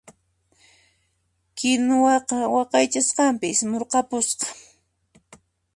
[1.57, 4.47] Kinuwaqa waqaychasqanpi ismurqapusqa.